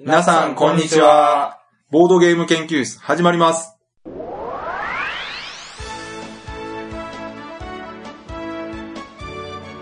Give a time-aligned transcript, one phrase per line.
[0.00, 1.58] 皆さん、こんにちは。
[1.90, 3.76] ボードゲーム研究室、始まります。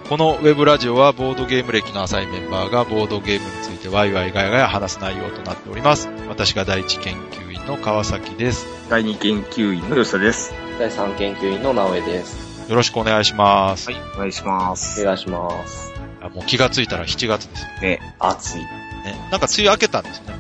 [0.09, 6.09] このウェブラジオはボードゲーム歴の浅いメンバーがボードゲームについてワイワイガヤガヤ話す内容となっております。
[6.29, 8.67] 私が第一研究員の川崎です。
[8.89, 10.55] 第二研究員の吉田です。
[10.79, 12.71] 第3研究員の直江です。
[12.71, 13.91] よろしくお願いします。
[13.91, 15.03] はい、お願いします。
[15.03, 15.93] お願いします。
[16.23, 18.86] あもう気がついたら7月ですよね、暑い。
[19.07, 19.19] ね。
[19.31, 20.35] なんか梅雨明けたんですね。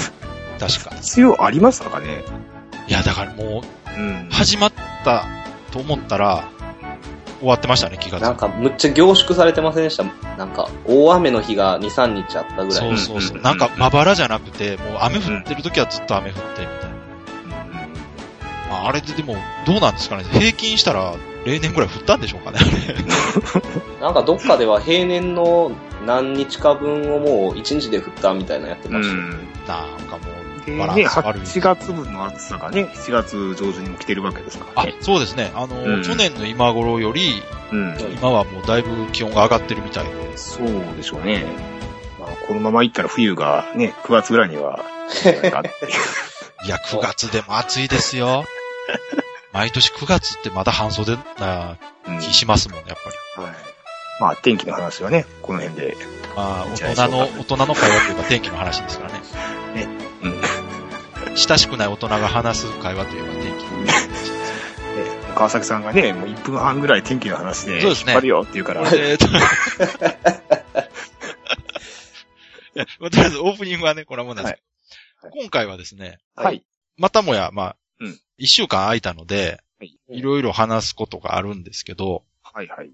[0.60, 0.90] 確か。
[0.96, 2.22] 必要ありましたかね？
[2.88, 3.62] いや、だからも
[3.96, 4.72] うんう、始まっ
[5.04, 5.24] た
[5.72, 6.44] と思ったら、
[7.38, 10.04] 終わってましたね、気がついなんか、むっちゃ凝縮されてませんでした？
[10.36, 12.92] なんか、大雨の日が2、3日あったぐらそい。
[12.92, 13.36] うそうそう。
[13.38, 16.70] うんなんか、まばらじゃなくて、もう雨降ってる時はずっと雨降って、みたいな。
[18.70, 20.24] まあ、あれででも、どうなんですかね？
[20.30, 21.14] 平均したら、
[21.46, 22.96] 例年ぐらい降ったんでしょうかね、あれ。
[24.04, 25.70] なんか、どっかでは平年の
[26.06, 29.08] 何日か分をもう1日で降ったみたいなのやってうまし
[29.66, 29.72] た。
[29.72, 30.24] なんかも
[30.64, 31.42] でう、バランね、ス悪い。
[31.42, 35.52] 8月分の暑さがね、7月上旬にも来てるわけですからあね。、そうですね。
[35.54, 37.96] あの、うん去年の今頃より、うん。
[38.12, 40.36] 今はもうだいぶ気温が上がってるみたいで。
[40.36, 41.44] そうでしょうね。
[42.18, 44.84] まあ、このままいったら冬がね、9月ぐらいには、
[45.42, 45.70] なんかって
[46.66, 48.44] いや、9月でも暑いですよ。
[49.52, 53.44] 毎年9月ってまだ半袖なうん気しますもんね、やっぱり。
[53.46, 53.54] はい。
[54.20, 55.96] まあ、天気の話はね、この辺で。
[56.36, 59.20] まあ、大人の、大人の会話というか天気の話ですからね。
[60.22, 60.40] うん。
[61.36, 64.30] 親しくない大人が話す会話といえば天気の話。
[64.30, 64.38] ね
[65.34, 69.32] 川崎さんがね、もう1分半ぐらい天気の話で、そうですね引っ張るよって言うから、えーとい
[72.78, 74.56] やまあとりあえずオープニングはね、こんなもんなんです
[75.22, 76.62] けど、今回はですね、はい。
[76.96, 82.90] またもや、まあうん、一、週間空いたので、はいいろいろ話すことがあるんですけど、はいはい。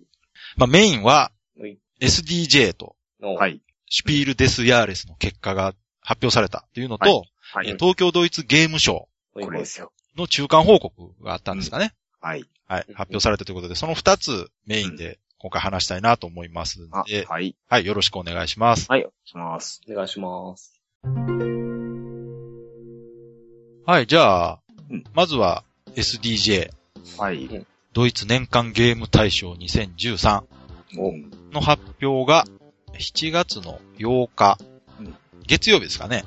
[0.57, 3.61] まあメインははい SDJ とのはい。
[3.89, 7.69] シュピール・デス・ヤーレスの結果が発表されたっていうのと、はい。
[7.69, 9.93] えー東京ドイツゲームショこれですよ。
[10.17, 11.93] ーの中間報告があったんですかね。
[12.21, 12.45] はい。
[12.67, 12.87] はい。
[12.95, 17.55] 発表されたということで、その二つメインで今回話したいなと思いますのあ、で、はい。
[17.69, 17.87] はい。
[17.87, 18.91] よろしくお願いします。
[18.91, 19.81] はい、お願いします。
[19.89, 20.73] お願いします。
[23.87, 24.07] はい。
[24.07, 26.71] じゃあうん、まずは SDJ、
[27.19, 27.67] はい。
[27.97, 30.43] ドイツ年間ゲーム大賞2013
[30.99, 31.15] お
[31.51, 32.45] の発表が
[32.93, 34.59] 7月の8日
[35.01, 35.15] うん、
[35.47, 36.25] 月曜日ですかね。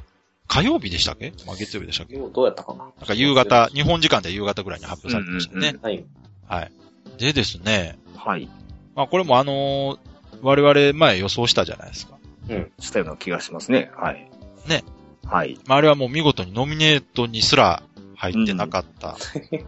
[0.47, 1.31] 火曜日でしたっけ？
[1.46, 2.18] まあ月曜日でしたっけ？
[2.18, 2.85] どうやったかな？
[2.85, 5.69] なんか夕方、日本時間で夕方ぐらいに発表されてましたね。
[5.69, 6.06] うんうんはい。
[6.47, 6.72] はい。
[7.19, 8.50] でですね、はい。
[8.96, 10.00] まあこれもあのー
[10.41, 12.18] 我々前予想したじゃないですか。
[12.50, 12.72] うん。
[12.79, 13.91] したような気がしますね。
[13.96, 14.28] はい。
[14.68, 14.84] ね。
[15.24, 15.59] はい。
[15.68, 17.84] まああれはもう見事にノミネートにすら
[18.16, 19.18] 入ってなかったわ
[19.50, 19.63] け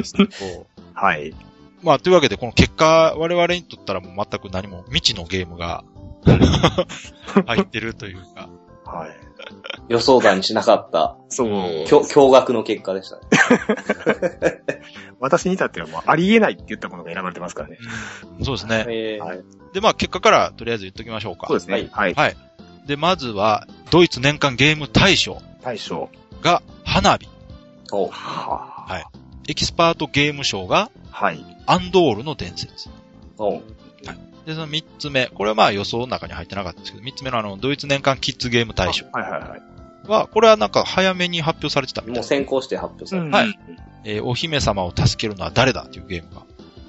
[0.00, 0.66] ですけど、
[1.02, 1.34] はい。
[1.82, 5.82] まあというわけでこの結果、我々にとったらもう全く何も未知のゲームが
[7.46, 8.48] 入ってるというか、
[8.84, 9.10] はい。
[9.88, 11.48] 予想だにしなかった、そう。
[11.86, 13.22] きょ驚愕の結果でしたね。
[15.18, 17.78] 私に至ってはもうありえないって言ったものが選ばれてますからね。
[18.38, 18.84] うんそうですね。
[18.88, 19.40] えーはい
[19.72, 21.46] でまあ結果からとりあえず言っときましょうか。
[21.46, 21.88] そうですね。
[21.90, 22.14] はい。
[22.14, 22.36] はい。
[22.86, 26.10] で、まずは、ドイツ年間ゲーム大賞大将。
[26.42, 27.26] が花火。
[27.90, 31.44] おははいエキスパートゲーム賞がはい。
[31.66, 32.88] アンドールの伝説。
[33.38, 33.62] お
[34.46, 35.26] で、その三つ目。
[35.28, 39.62] これはまあ予想の中に入ってなかったんですけど、三つ目のあの、ドイツ年間キッズゲーム大賞はいはいはい。
[40.08, 42.20] は、これはなんか早めに発表されてたみたいな。
[42.20, 43.36] もう先行して発表された。
[43.36, 43.58] はい。
[44.04, 46.42] えーお姫様を助けるのは誰だっていうゲームが。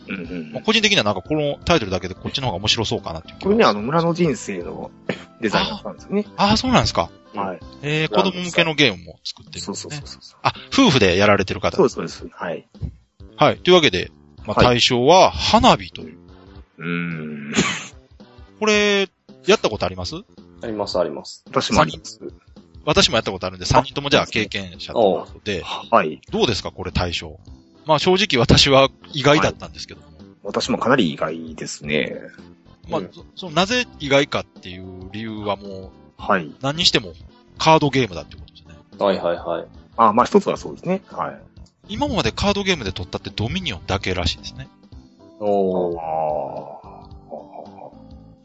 [0.08, 4.92] うんうんまあ個人的にはなんかこのタイトルだけでこっちの方が面白そうかなっていう気これね、があの、村の人生の
[5.42, 6.26] デザインだったんですよね。
[6.38, 7.10] ああ、そうなんですか。
[7.34, 7.60] はい。
[7.82, 9.96] えー、子供向けのゲームも作ってるんそうですね。
[9.98, 10.40] そうそうそう。
[10.44, 12.28] あ、夫婦でやられてる方そうです、そうです。
[12.32, 12.68] はい。
[13.38, 13.58] はい。
[13.58, 14.12] というわけで、
[14.46, 16.18] まあ、はい対象は花火という。
[16.78, 17.54] うーん。
[18.60, 19.10] これ、
[19.46, 20.16] やったことあります？
[20.62, 21.44] あります、あります。
[21.48, 22.20] 私もあります。
[22.86, 26.22] 私もやったことあるんで、3人ともじゃあ経験者ということで、はい。
[26.32, 27.40] どうですかこれ対象？
[27.86, 30.08] まあ正直私は意外だったんですけども。
[30.44, 32.18] 私もかなり意外ですね。
[32.90, 35.90] まあ、うんそそのなぜ意外かっていう理由はもう、
[36.28, 36.52] はい。
[36.62, 37.14] 何にしても
[37.58, 38.76] カードゲームだってことですね。
[39.00, 39.66] はいはいはい。
[39.98, 41.02] あ、まあ一つはそうですね。
[41.12, 41.42] はい。
[41.90, 44.70] 今までカードゲームで取ったってドミニオンだけらしいですね。
[45.40, 45.98] おー。
[46.00, 46.94] あ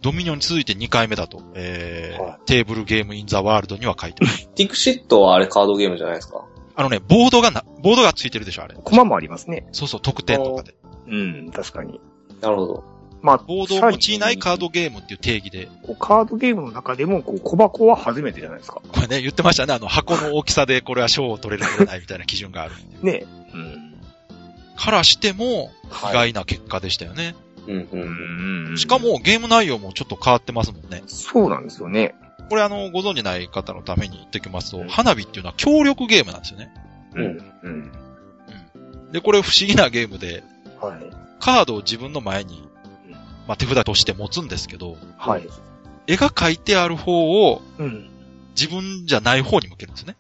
[0.01, 4.49] ドミニオンに続いて2回目だと、えーはテーブルゲームインザワールドには書いてます。
[4.51, 6.45] ティクシットはあれカードゲームじゃないですか？
[6.77, 8.77] あのね、ボードがな、ボードがついてるでしょ、あれ。
[8.79, 8.81] あ。
[8.83, 9.67] コマもありますね。
[9.73, 10.77] そうそう、特典とかで。
[11.09, 12.01] うん、確かに。
[12.41, 12.85] なるほど。
[13.21, 18.81] まあ、ボードを用いないカードゲームっていう定義で、こうカードゲームの中でも、こう、小箱は初めてじゃないですか。
[18.87, 22.75] これね、言ってましたね、あの、箱の大きさでこれは賞を取れる取れないみたいな基準がある。
[23.03, 23.25] ね。
[23.53, 23.95] うん。
[24.77, 27.35] からしても、はい意外な結果でしたよね。
[27.67, 27.89] うんう。
[27.93, 27.97] う
[28.71, 28.79] んん。
[28.79, 31.03] しか、も、ゲーム内容もちょっと変わってますもんね。
[31.07, 32.15] そうなんですよね。
[32.49, 36.71] これあの、ご存知ない方のために言っておきますと、うん花火っていうのは協力ゲームなんですよね。
[37.15, 37.53] うん。
[37.63, 37.93] うん。
[39.13, 40.45] で、これ不思議なゲームで、
[40.81, 41.01] はい。
[41.41, 42.68] カードを自分の前にうん、
[43.49, 45.49] まあ、手札として持つんですけど、はい。
[46.07, 48.11] 絵が描いてある方をうん。
[48.59, 50.17] 自分じゃない方に向けるんですね。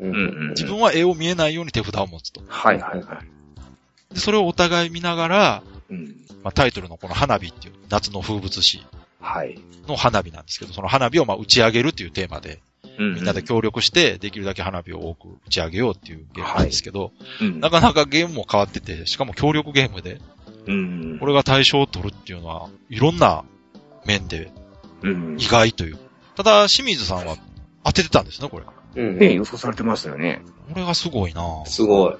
[0.00, 2.40] うんうん自分は絵を見えないように手札を持つと。
[2.46, 4.14] はいはいはい。
[4.14, 6.06] でそれをお互い見ながら、うん。
[6.42, 8.86] まあ、タイトルのこの花火っていう夏の風物詩
[9.20, 9.58] はい。
[9.86, 12.60] の花火なんですけど、その花火をまあ打ち上げるっていうテーマで、
[12.98, 17.60] みみんなで協力して、できるだけ花火を多く打ち上げようっていうゲームなんですけど、うん。
[17.60, 20.20] なかなかゲームも変わってて、しかも協力ゲームで、
[20.66, 21.18] うん。
[21.18, 23.44] これが対象を取るっていうのは、いろんな
[24.04, 24.52] 面で
[25.02, 25.36] うん。
[25.38, 25.98] 意外という。
[26.36, 27.36] ただ、清水さんは
[27.84, 28.64] 当ててたんですね、これ。
[28.96, 30.42] うんね予想されてましたよね。
[30.68, 32.14] これがすごいなすごい。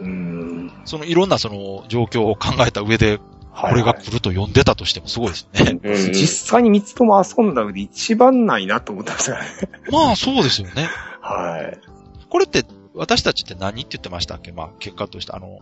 [0.00, 0.72] うん。
[0.84, 3.18] そのいろんなその状況を考えた上で、
[3.54, 5.78] これが来ると読んでたとしてもすごいですね。
[5.82, 9.38] うん 実際に三つとも遊んだ上で一番ないなと思ってましたね。
[9.92, 10.88] まあそうですよね。
[11.20, 11.78] はい。
[12.28, 12.64] これって、
[12.94, 14.52] 私たちって何って言ってましたっけ？
[14.52, 15.58] まあ結果として、あの、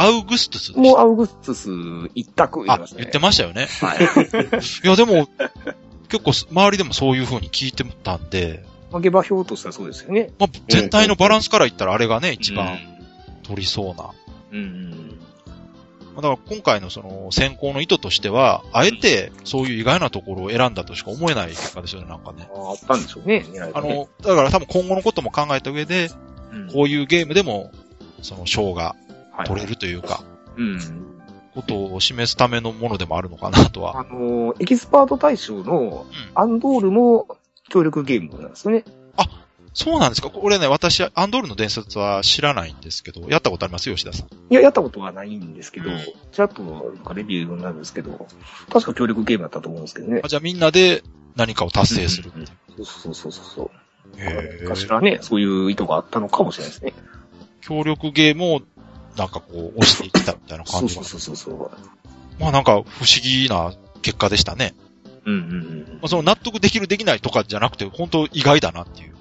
[0.00, 3.02] アウグストゥスもうアウグストゥス一択言ってあまし、たね。
[3.02, 3.68] 言ってましたよね。
[3.80, 3.98] はい。
[4.84, 5.28] いやでも、
[6.08, 10.30] 結構す周りでもそういう風に聞いてたんで、まあ、下馬評としてはそうですよね。
[10.38, 12.78] まあ全体のバランスから言ったらあれがね、一番
[13.42, 14.10] 取りそうな。
[14.52, 15.18] うん。
[16.14, 22.48] まあだから今回のその選考の意図としては、あえてそういう意外なところを選んだとしか思えない結果ですよね、なんかね。
[22.54, 23.44] ああったんでしょうね。
[23.48, 26.10] 狙いがあね、の、だから多分今後のことも考えた上で、
[26.52, 27.70] うんこういうゲームでも、
[28.22, 29.09] その賞がはい
[29.44, 30.22] 取れるというか、
[30.56, 30.78] うん。
[31.54, 34.00] ことを示すためのものでもあるのかなとは。
[34.00, 37.26] あの、エキスパート大賞のアンドールも
[37.68, 38.84] 協力ゲームなんですよね。
[39.72, 40.30] そうなんですか？
[40.30, 43.88] これね、私、アンドールの伝説は知らないんですけど、やったことあります？
[43.88, 44.26] 吉田さん。
[44.26, 45.98] いや、やったことはないんですけどうん、
[46.32, 48.26] ちらっとなんかレビューになるんですけど、
[48.68, 50.28] 確か協力ゲームだったと思うんですけどねあ。
[50.28, 51.04] じゃあみんなで
[51.36, 52.32] 何かを達成する。
[52.34, 53.70] うんうんうんそうそうそうそう。
[54.20, 56.92] へーかしらね、そういう意図があったのかもしれないですね。
[57.60, 58.62] 協力ゲームを
[59.20, 61.70] なんかこう押していったみたいな感じがそうそうそうそう。
[62.40, 62.84] まあなんか不思
[63.22, 64.74] 議な結果でしたね。
[65.26, 65.86] うんうんうん。
[65.94, 69.14] まあその納得できるできないとかじゃなくて、本当意外だなっていう。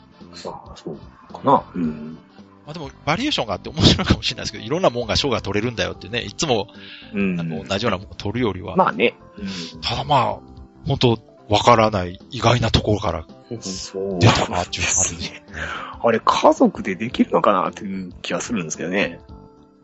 [0.46, 0.98] ああ、そう
[1.34, 1.63] かな。
[1.75, 2.18] うん。
[2.66, 6.68] まあでもバリエーションがあって面白いかもしれないですけど、いろんなもんが賞が取れるんだよってね、いつも
[7.13, 7.38] うん。
[7.38, 8.78] あの同じようなものを取るよりは。
[8.78, 9.16] まあね。
[9.38, 9.81] うん。
[9.81, 10.40] ただまあ、
[10.88, 11.19] 本当
[11.50, 13.25] わからない意外なところから
[13.60, 14.19] そう。
[14.19, 15.44] 出たなっていう感じです。
[16.01, 19.19] あれ、家族でできるのかなっていう気がするんですけどね。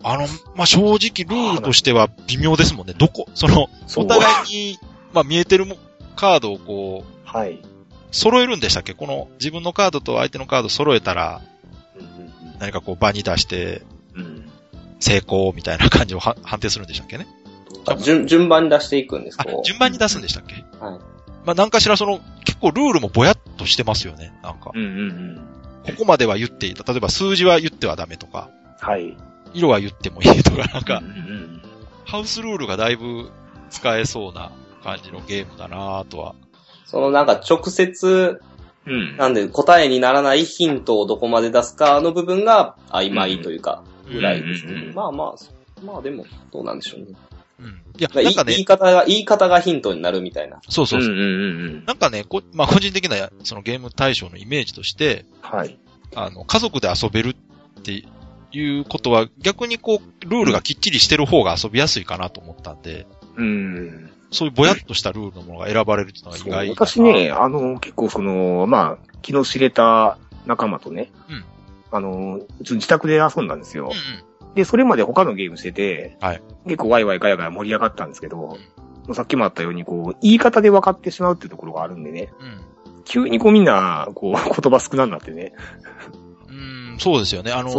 [0.04, 0.96] あの、まあ正直
[1.28, 2.94] ルールとしては微妙ですもんね。
[2.98, 4.80] どこ、その、お互いに、
[5.14, 5.78] まあ見えてるも
[6.16, 7.60] カードをこう、はい。
[8.12, 8.94] 揃えるんでしたっけ？
[8.94, 11.42] この自分のカードと相手のカード揃えたら、
[11.98, 13.82] うん何かこう場に出して。
[14.98, 17.28] 成功みたいな感じをは判定するんでしたっけね？
[17.86, 20.56] あ順順番に出していくんですあこ、う順番に出すんでしたっけ？
[20.80, 21.00] はい。
[21.46, 24.34] まあ、なんかしらその、結構ルールもぼやっとしてますよね。
[24.42, 25.42] なんか、うんうんうん。
[25.86, 26.90] ここまでは言っていた。
[26.92, 28.50] 例えば数字は言ってはダメとか、
[28.80, 29.16] はい。
[29.56, 31.62] 色は言ってもいいとか、なんかうん、うん
[32.06, 33.32] ハウスルールがだいぶ
[33.70, 34.52] 使えそうな
[34.84, 36.36] 感じのゲームだなぁとは。
[36.86, 38.40] そのなんか直接、
[38.86, 38.94] うん。
[38.94, 39.18] うん。
[39.18, 44.72] なんで答えにならないヒントをどこまで出すかの部分が曖昧というか、ぐらいですね。
[44.72, 47.08] うんうんうんまあまあ、まあでも、どうなんでしょうね。
[47.60, 47.68] うん。
[47.68, 50.62] いや、まあなんかね言い方が、言い方がヒントになるみたいな。
[50.70, 51.10] そうそうそう。
[51.10, 51.24] んうんう
[51.82, 51.86] ん。
[51.86, 55.78] なんかね、こまあ、個人的なそのゲーム対象のイメージとして、はい。
[56.14, 57.36] あの、家族で遊べる
[57.80, 58.04] って
[58.58, 64.12] いうことは逆にこう、ルールがきっちりしてる方が遊びやすいかなと思ったんで、うん。
[64.32, 71.46] そういうぼやっとしたルールのものが選ばれるっていうのが意そう外私ね、あの、結構その、まあ、気の知れた仲間とね、うん
[71.92, 73.92] あの、うち自宅で遊んだんですよ。
[73.92, 78.58] うんで、それまで他のゲームしてて、はい結構ワイワイガヤガヤ盛り上がったんですけど、も
[79.10, 83.04] うさっきもあったように、こう、言い方で分かってしまうっていうところがあるんでね、うん。
[83.04, 85.54] 急にこうみんな、こう、言葉少なになってね。
[86.50, 86.94] うん。
[86.94, 87.52] うん、そうですよね。
[87.52, 87.70] あの、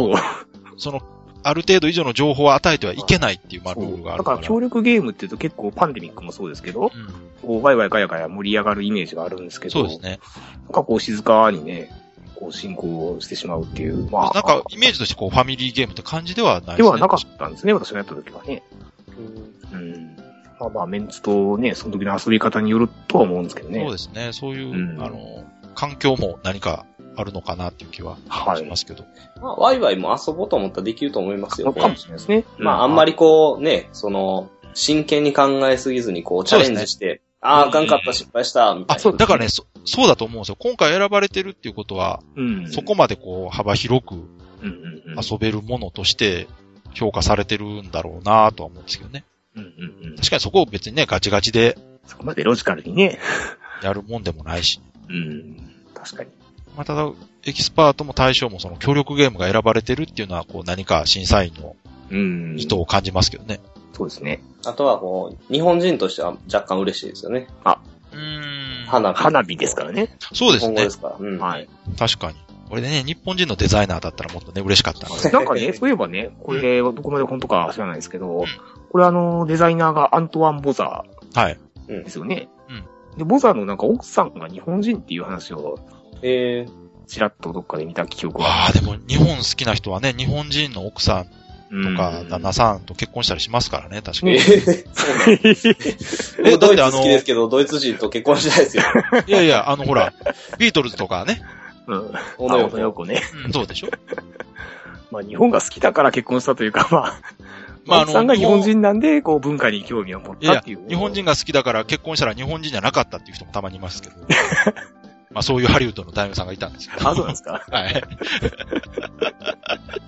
[0.77, 1.01] その、
[1.43, 4.31] ある程度以上の情報を与えてはいけないっていう、まあ、ルールがあるか。
[4.31, 7.27] だからら協力ゲームっていうと結構パンデミックもそうですけど、うん。
[7.41, 10.19] こうワイワイガヤガヤ盛り上がるイメージがあるんですけど、そうですね。
[10.63, 11.89] なんかこう静かにね、
[12.35, 16.77] こう進行してしまうっていう、まあ、なんか、イメージとしてこう、ファミリーゲームって感じではないですね。
[16.77, 18.63] ではなかったんですね、私がやった時はね。
[19.73, 20.15] うん。
[20.59, 23.79] まあまあ、メンツとね、その時の遊び方によるとは思うんですけどね。
[23.81, 24.33] そうですね。
[24.33, 26.85] そういう、うんあの、環境も何か
[27.17, 29.03] あるのかなっていう気ははいしますけど。
[29.41, 31.73] まあ、ワイワイも遊ぼうと思ったらできると思いますよ。
[31.73, 32.45] かもしれないですね。
[32.59, 38.99] まあ、あんまりこう、ね、その、真剣に考えすぎずに、こう、チャレンジして、ああ、あかんかった、失敗した、みたあ、いな。
[39.01, 40.57] そう、だからね、そ、そうだと思うんですよ。
[40.59, 42.71] 今回選ばれてるっていうことは、うん。
[42.71, 44.15] そこまでこう、幅広く。
[45.15, 46.47] 遊べるものとして
[46.93, 49.23] 評価されてるんだろうなとは思うんですけどね。
[49.55, 50.15] うんうんうん。
[50.15, 53.19] 確かにそこを別にね、ガチガチでそこまでロジカルにね。
[53.83, 54.81] やるもんでもないし。
[55.09, 55.57] うん。
[55.93, 56.31] 確かに。
[56.77, 57.09] まあ、ただ、
[57.45, 61.75] エキスパートも大賞もその協力ゲームが選ばれてるっていうのは、こう何か審査員の
[62.09, 62.55] うん。
[62.57, 63.59] 意図を感じますけどね。
[63.93, 64.41] そうですね。
[64.63, 67.47] あとはこう、日本人としては若干嬉しいですよね。
[67.65, 68.85] うーん。
[68.87, 69.23] 花火。
[69.23, 70.15] 花火ですからね。
[70.33, 70.89] そうですね今後で。
[70.91, 71.15] すから。
[71.19, 71.39] うん。
[71.39, 71.67] はい。
[71.97, 72.37] 確かに。
[72.69, 78.45] これでね、日本人のデザイナーだったらもっとね、嬉しかったんです なんかね、そういえばね、これ、どこまで本当か知らないですけど、ん
[78.91, 81.57] これあの、デザイナーがアントワン・ボザはい。
[81.87, 82.49] ーですよね。
[82.69, 82.83] うん
[83.17, 85.79] で、ボザーのなんか奥さんが日本人っていう話を、
[86.21, 86.65] え
[87.07, 88.45] ちらっとどっかで見た記憶が。
[88.47, 91.31] ああ、でも日本好きな人はね、日本人の奥さんと
[91.91, 94.39] とか旦那さんと結婚したりしますからね、確かー、えに。
[94.39, 96.35] ー、そうなんです。
[96.39, 98.83] え僕ドイツだってあの好きですけど、ドイツ人と結婚したいですよ。
[99.27, 100.13] いやいや、あのほら、
[100.57, 101.41] ビートルズとかね。
[101.87, 102.11] うん。
[102.37, 103.21] 小野洋子ね。
[103.45, 103.87] うん、そうでしょ？
[105.11, 107.21] まあ日本が好きだから結婚したというか、まあ、
[107.85, 114.15] まああの奥さんが日本人なんで、こう文化に興味を持っいやたっていう。、日本人が好きだから結婚したら日本人じゃなかったっていう人もたまにいますけど。
[115.31, 117.09] まあそういうハリウッドの大名さんがいたんですけど。
[117.09, 118.03] あ、そうなんですか はい。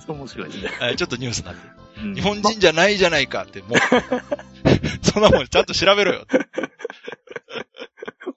[0.05, 0.69] そ う面白いですね。
[0.79, 1.73] はいちょっとニュースになってる。
[2.03, 3.79] うん日本人じゃないじゃないかって、もう。
[5.03, 6.25] そんなもんちゃんと調べろよ。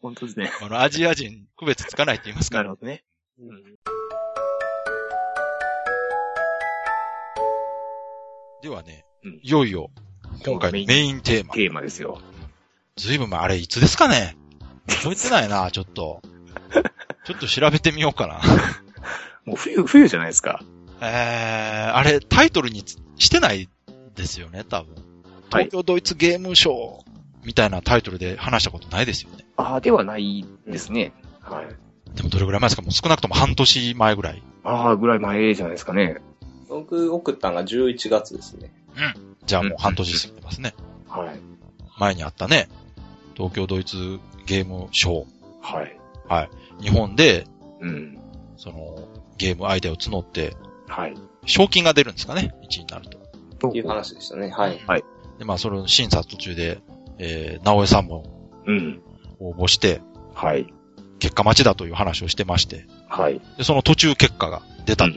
[0.00, 0.50] 本当ですね。
[0.60, 2.64] あの、アジア人区別つかないって言いますから。
[2.64, 3.04] なるほどね。
[8.62, 9.90] ではねうん、いよいよ、
[10.44, 11.54] 今回のメインテーマ。
[11.54, 12.20] テーマですよ。
[12.96, 14.36] ずいぶん前、あれいつですかね？
[14.88, 16.20] 覚えてないな、ちょっと。
[17.24, 18.40] ちょっと調べてみようかな。
[19.44, 20.62] もう冬、冬じゃないですか。
[21.00, 23.68] えー、あれ、タイトルにつしてない
[24.14, 24.94] ですよね、多分。
[24.94, 25.02] はい
[25.52, 27.02] 東京ドイツゲームショー
[27.44, 29.44] みたいなタイトルで話したことないですよね。
[29.58, 31.12] ああ、ではないですね。
[31.42, 31.66] はい。
[32.16, 32.82] でもどれぐらい前ですか？
[32.82, 34.42] もう少なくとも半年前ぐらい。
[34.64, 36.16] ああ、ぐらい前じゃないですかね。
[36.70, 38.72] 僕送ったのが11月ですね。
[39.44, 40.74] じゃあもう半年過ぎてますね。
[41.06, 41.38] はい。
[41.98, 42.70] 前にあったね。
[43.34, 45.24] 東京ドイツゲームショ
[45.60, 45.98] はい。
[46.28, 46.48] ー。
[46.82, 47.44] 日本で、
[47.80, 48.18] うん。
[48.56, 50.56] その、ゲームアイデアを募って、
[50.88, 51.14] はい。
[51.46, 53.18] 賞金が出るんですかね ?1 位になると。
[53.70, 54.50] という話でしたね。
[54.50, 54.78] はい。
[55.38, 56.80] で、まあ、それの審査途中で、
[57.18, 58.24] えー、直江さんも
[58.66, 59.02] うん。
[59.40, 60.00] 応募して、
[60.34, 60.72] はい。
[61.18, 63.40] 結果待ちだという話をしてまして、はい。
[63.56, 65.12] で、その途中結果が出たと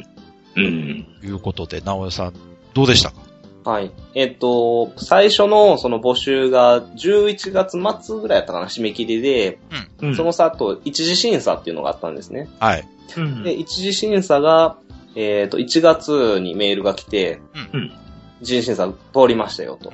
[0.57, 1.05] うん。
[1.23, 2.33] いうことで、直江さん、
[2.73, 3.21] どうでしたか？
[3.65, 3.91] はい。
[4.13, 9.57] えっと、最初のその募集が11月末ぐらいやったかな、締め切りで、
[9.99, 12.47] うんその後、一次審査っていうのがあったんですね。
[12.59, 12.87] はい。
[13.17, 14.77] うんで、一次審査が、
[15.15, 17.41] えっと、1月にメールが来て、
[17.73, 17.91] うん
[18.41, 18.93] 一次審査通
[19.27, 19.91] りましたよ、と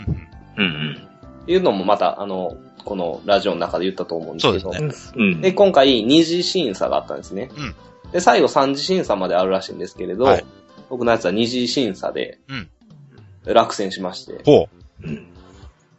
[0.58, 1.08] うんうん。
[1.48, 5.42] いうのもまた、あの、このラジオの中で言ったと思うんですけど、そうですうん。
[5.42, 7.50] で、今回二次審査があったんですね。
[7.58, 7.75] うん
[8.12, 10.46] で、最後三次審査まであるらしいんですけれど、はい
[10.90, 12.70] 僕のやつは二次審査でうん、
[13.46, 14.68] 落選しまして、ほ
[15.04, 15.08] う。
[15.08, 15.28] うん。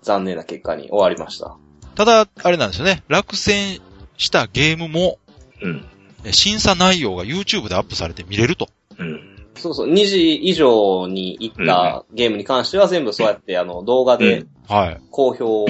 [0.03, 1.57] 残念な結果に終わりました。
[1.95, 3.03] ただ、あれなんですよね。
[3.09, 3.81] 落選
[4.17, 5.19] したゲームも、
[5.61, 5.85] うん。
[6.25, 8.69] え審査内容が YouTube でアップされて見れると。
[8.99, 9.21] うん。
[9.55, 15.01] そうそう、2時以上に行ったゲームに関しては全部そうやって、あの、動画ではい。
[15.11, 15.67] 公表を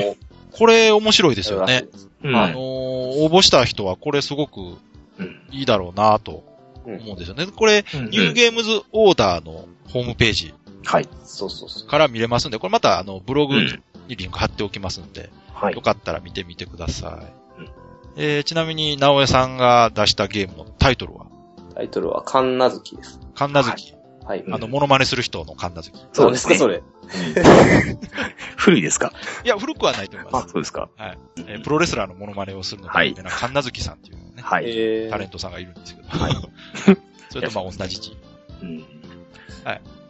[0.52, 1.86] これ面白いですよね。
[2.22, 2.36] うん。
[2.36, 2.58] あのー
[3.24, 4.60] 応募した人はこれすごく
[5.18, 5.40] うん。
[5.50, 6.44] いいだろうなと
[6.86, 7.46] うん思うんですよね。
[7.46, 11.08] これ、うんニューゲームズオーダーのホームページはい。
[11.24, 11.88] そうそうそう。
[11.88, 15.80] から見れますんで、これまたあの、ブログうんにリンク貼っておきますんで、はいよ。
[15.80, 17.60] かったら見てみてください。
[17.60, 17.68] うん
[18.16, 21.26] えー、ちなみに、直江さんが出したゲームのタイトルは、
[21.74, 23.18] タイトルは、カンナズキです。
[23.34, 23.94] 神奈月。
[24.26, 24.40] はい。
[24.42, 26.06] うんあの、モノマネする人の神奈月。
[26.12, 26.82] そうですね何か
[28.56, 29.12] 古いですか？
[29.44, 30.48] いや、古くはないと思いまあ、す。
[30.50, 30.88] そうですか。
[30.98, 34.64] えープロレスラーのモノマネをするのがはい有名な神奈月さんっていうね、はい。
[34.64, 35.06] それ。
[35.06, 36.08] えタレンー、トさんがいるんですけど。
[36.08, 36.34] はい
[37.30, 38.16] それとまあ 同じ字。
[38.62, 38.84] うん
[39.64, 40.01] はいうん。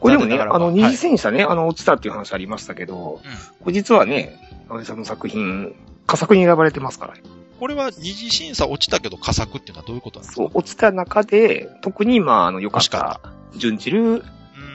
[0.00, 0.74] これでもね、あの、はい。
[0.74, 3.22] 二次戦車ね、あの、落ちたっていう話ありましたけど、こ
[3.66, 5.74] れ実はね、安倍さんの作品、
[6.06, 7.14] 佳作に選ばれてますから。
[7.14, 7.22] ね。
[7.58, 10.42] これは二次審査落ちたけど佳作っていうのはどういうことなんですか？
[10.42, 13.20] そう、落ちた中で、特に、まあ、あの、良かっ惜しか
[13.52, 14.24] た、準じる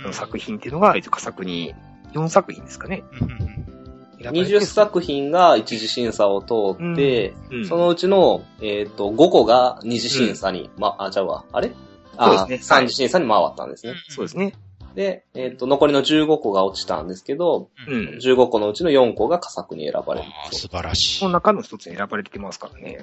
[0.06, 0.14] うん。
[0.14, 1.74] 作品っていうのが、一応佳作に、
[2.14, 3.04] 4作品ですかね。
[3.22, 3.38] うんうんうん。
[3.38, 7.68] 選ばれて20作品が一次審査を通って、うん。
[7.68, 11.72] そのうちの、えっ、と、5個が二次審査に、ま、あ、じゃあわ、あれ？
[12.18, 12.80] あ、そうですね。
[12.82, 13.94] 三次審査に回ったんですね。
[14.10, 14.54] そうですね。
[14.96, 18.18] で、えっ、と、残りの15個が落ちたんですけど、うん。
[18.18, 20.28] 15個のうちの4個が佳作に選ばれる。
[20.28, 21.32] あー素晴らしいその。
[21.32, 23.00] 中の一つに選ばれてますからね。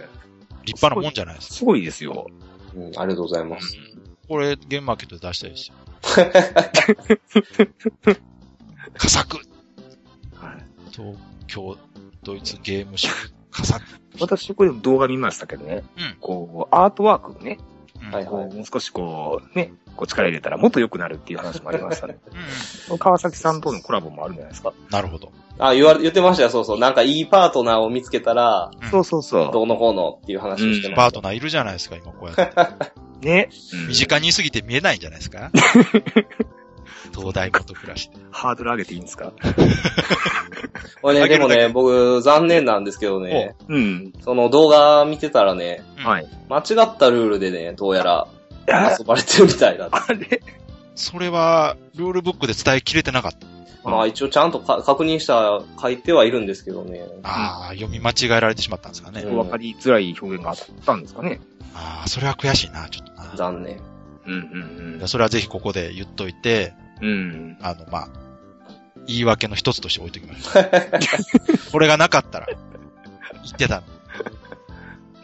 [0.65, 1.55] 立派なもんじゃないですか。
[1.55, 2.27] すごいですよ。
[2.75, 3.77] うん、ありがとうございます。
[4.27, 5.75] これ、ゲームマーケットで出したいですよ。
[8.99, 9.39] 佳作
[10.35, 10.57] はい
[10.91, 11.79] 東京
[12.25, 13.83] ドイツゲームショー佳作。
[14.21, 15.85] 私、これ動画見ましたけどね。
[15.99, 17.59] うんこう、アートワークね。
[18.19, 22.19] うんはいはいもう少しこう、ね、こう力入れたらもっと良くなるっていう話もありましたね。
[22.90, 24.73] うん川崎さんとのコラボもあるんじゃないですか。
[24.90, 25.33] なるほど。
[25.59, 26.78] あ、言われ、言ってましたよ、そうそう。
[26.78, 30.97] なんかいいパートナーを見つけたら、うんそうそうそどうのこうのっていう話をしてました。
[30.97, 32.42] パートナーいるじゃないですか、今こうやって。
[33.21, 33.25] う。
[33.25, 33.49] ね。
[33.88, 35.50] 身近にいすぎて見えないんじゃないですか？
[37.17, 38.17] 東大元暮らしで。
[38.31, 39.33] ハードル上げていいんですか？
[41.03, 44.12] これね、でもね、僕、残念なんですけどね、うん。
[44.23, 46.27] その動画見てたらね、うんはい。
[46.49, 48.29] 間違ったルールでね、どうやら
[48.71, 49.89] あ遊ばれてるみたいだ。
[49.93, 50.41] あれ？
[50.95, 53.91] それは、ルールブックで伝えきれてなかった。
[53.91, 57.03] まあ一応ちゃんとか確認した、書いてはいるんですけどね。
[57.25, 59.23] ああ、読み間違えられてしまったんですかね。
[59.23, 61.41] うんわかりづらい表現があったんですかね。
[61.75, 63.33] ああ、それは悔しいな、ちょっとな。
[63.35, 63.81] 残念。
[64.26, 67.09] うんうんそれはぜひここで言っといて、うん。
[67.09, 67.59] うん。
[67.61, 68.09] あの、まあ、
[69.07, 70.71] 言い訳の一つとして置いときましょう。
[71.73, 72.57] これがなかったら、言
[73.52, 73.87] ってたの。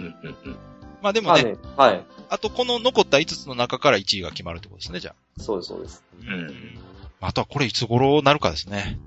[0.01, 0.57] うんうんうん。
[1.03, 2.05] まあでもね、はい。
[2.29, 5.41] あとこの残った5つの中から1位が決まるってことですね、じゃあ。
[5.41, 6.03] そうです、そうです。
[6.21, 6.79] うん
[7.21, 8.99] あとはこれいつ頃なるかですね。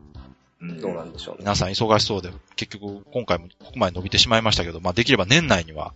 [0.61, 1.39] うんどうなんでしょうね。
[1.41, 5.93] 皆さん忙しそうで、結局今回もここまで伸びてしまいましたけど、まあできれば年内には。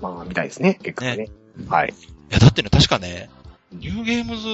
[0.00, 1.28] まあ、みたいですね、結果ね。
[1.68, 1.88] はい。
[1.88, 3.28] いや、だってね、確かね、
[3.72, 4.48] ニューゲームズ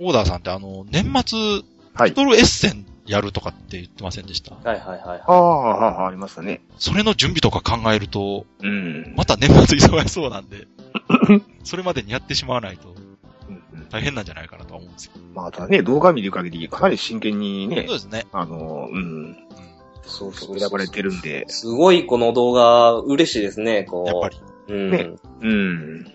[0.00, 1.38] オーダーさんってあの、年末、
[1.94, 4.54] はいバトルエッセンやるとかって言ってませんでした？
[4.54, 5.20] はいはいはい。
[5.26, 6.60] ああ、ああ、ありましたね。
[6.78, 9.14] それの準備とか考えると、うん。
[9.16, 10.68] また年末忙しそうなんで、
[11.64, 12.94] それまでにやってしまわないと
[13.48, 15.24] うんうん大変なんじゃないかなとは思うんですけど。
[15.34, 18.26] まあ、ただね、動画見る限り、かなり真剣にねそう、ですね。
[18.32, 18.98] あの、うん、う
[19.30, 19.36] ん。
[20.04, 24.06] そうそう選ばれてるんで、すごいこの動画、嬉しいですね、こう。
[24.06, 24.40] やっぱり。
[24.68, 24.90] うん。
[24.92, 26.06] ねうん。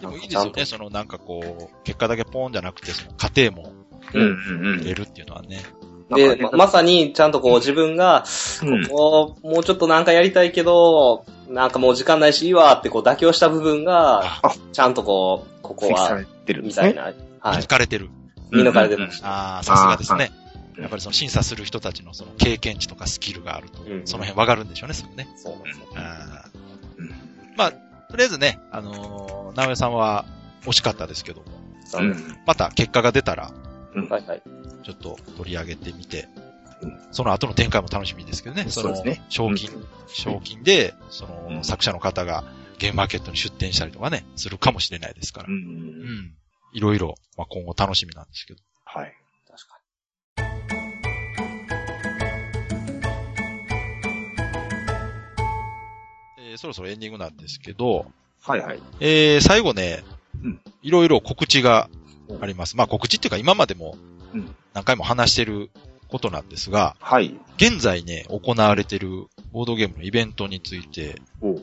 [0.00, 3.72] でもいいですよね、そのなんかこう、結果だけポーンじゃなくて、その過程も
[4.14, 4.80] うん、うん、うん。
[4.80, 5.62] 入れるっていうのはね。
[6.10, 8.24] で、ままさに、ちゃんとこう自分が、
[8.62, 16.88] うんこう、もうちょっとなんかやりたいけど、なんかもう時間ないしいいわってこう妥協した部分が、あ、ちゃんとこう、ここは指摘され、てるんですね。
[16.88, 17.02] みたいな。
[17.02, 17.66] はい見抜。
[17.68, 18.10] かれてる。
[18.50, 20.30] 見抜かれてましああ、さすがですね。
[20.34, 20.40] うん
[20.80, 25.28] やっぱりその審査する人たちのその経験値とかスキルがあると、うんその辺わかるんでしょうね、すぐね。
[25.36, 25.86] そうなんですよ。
[25.96, 26.58] あー
[26.98, 27.14] うん
[27.56, 27.72] まあ、
[28.10, 30.26] とりあえずね、あのー、直江さんは
[30.64, 31.46] 惜しかったですけども、
[31.98, 33.52] うんまた結果が出たら、
[34.08, 34.42] はいはい。
[34.84, 36.28] ちょっと取り上げてみて
[36.82, 38.66] うん、その後の展開も楽しみですけどね。
[38.68, 42.44] そのそうですね、賞金、うん賞金で、その、うん作者の方が
[42.78, 45.48] ゲームマーケットに出展したりとかね、するかもしれないですから。
[45.48, 45.52] う。
[45.52, 46.34] うんん。
[46.72, 48.60] いろいろ、まあ、今後楽しみなんですけど。
[48.84, 49.12] はい。
[56.60, 58.04] そろそろエンディングなんですけど、
[58.42, 58.80] はいはい。
[59.00, 60.04] えー、最後ね
[60.42, 61.88] うん、いろいろ告知が
[62.40, 62.76] あります。
[62.76, 63.96] まあ告知っていうか今までも
[64.34, 65.70] うん何回も話してる
[66.08, 67.34] ことなんですが、はい。
[67.56, 71.62] 現在ね、行われてるボードゲームのイベントについておの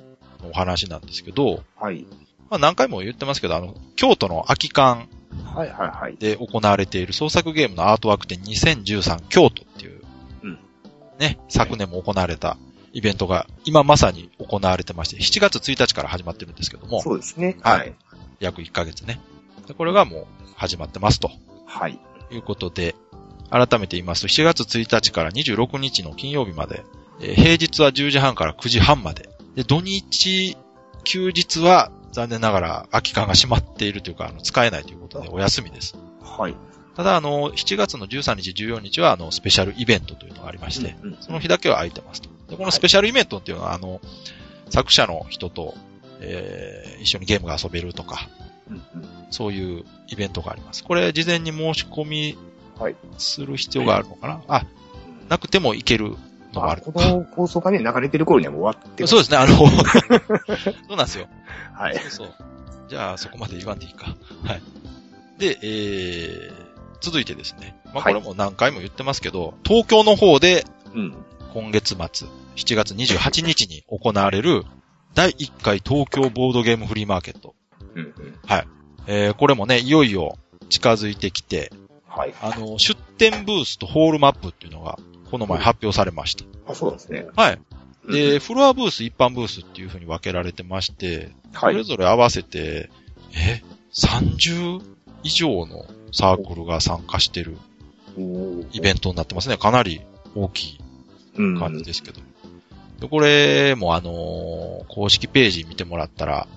[0.49, 2.05] お話なんですけど、はい。
[2.49, 5.07] まあ何回も言ってますけど、あの、京都の空き館
[5.45, 6.17] はいはいはい。
[6.17, 10.01] で行われている創作ゲームのアートワーク展2013京都っていう、
[10.43, 10.59] うん
[11.19, 12.57] ね、昨年も行われた
[12.97, 17.55] イベントが今まさに行われてまして、7月1日から始まってるんですけども、そうですね。
[17.61, 17.93] はい。
[18.39, 19.21] 約1ヶ月ね。
[19.67, 21.29] でこれがもう始まってますと
[21.67, 21.99] はい。
[22.31, 22.95] いうことで、
[23.51, 26.83] 改めて言いますと、7月1日から26日の金曜日まで、
[27.21, 30.57] えー平日は10時半から9時半まで、で、土日、
[31.03, 35.95] 休日は残念ながら空き館が閉まっているというか、あの、使えないということでお休みです。
[36.23, 36.55] はい。
[36.95, 42.36] ただ、あの、7月の13日、14日は、あの、スペシャルイベントというのがありまして、うんうんその日だけは空いてますと。
[42.49, 44.01] で、このスペシャルイベントっていうのは、あの、
[44.69, 45.75] 作者の人と、
[46.19, 48.27] えー一緒にゲームが遊べるとか、
[48.69, 50.83] うんうんそういうイベントがあります。
[50.85, 52.37] これ、事前に申し込み
[52.79, 54.65] はいする必要があるのかな、あ、
[55.29, 56.15] なくてもいける
[56.53, 59.63] のもあるこの放送がね、流れてる頃にはもう終わってそうですね、あの、 そ
[60.93, 61.27] うなんですよ。
[61.73, 61.95] はい。
[61.95, 62.33] そうそう。
[62.87, 64.15] じゃあ、そこまで言わんでいいか。
[64.43, 64.61] はい。
[65.37, 66.53] で、えー、
[67.01, 67.77] 続いてですね。
[67.85, 71.15] まあ、こはいれも何回も言ってますけど、東京の方でうん。
[71.57, 74.63] 今月末、7月28日に行われる
[75.15, 77.55] 第1回東京ボードゲームフリーマーケット。
[77.95, 78.13] うんうん。
[79.07, 80.37] えー、これもね、いよいよ
[80.69, 81.71] 近づいてきて、
[82.07, 82.35] はい。
[82.43, 84.99] あの、出店ブースとホールマップっていうのが、
[85.31, 86.45] この前発表されました。
[86.67, 87.25] あ、そうですね。
[87.35, 87.59] はい。
[88.05, 91.83] うんで、フロアブース、一般ブースっていう風に分けられてまして、それはい。
[91.85, 92.91] ぞれ合わせて、
[93.35, 93.63] え、
[93.95, 94.79] 30
[95.23, 97.57] 以上のサークルが参加してる
[98.73, 99.57] イベントになってますね。
[99.57, 100.01] かなり
[100.35, 100.86] 大きいうん
[101.59, 102.21] 感じですけど。
[102.99, 106.47] でこれもあのー公式ページ見てもらったら、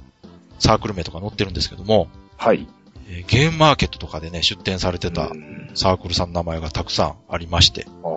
[0.59, 2.67] サークル名とか載ってるんですけども、はい。
[3.09, 7.87] えーゲームマーケットとかでね、出展されてたうんサークルさんの名前がたくさんありまして。
[8.03, 8.11] ああ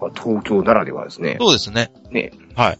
[0.00, 1.36] まあ東京ならではですね。
[1.40, 1.90] そうですね。
[2.10, 2.32] ね。
[2.54, 2.78] はい。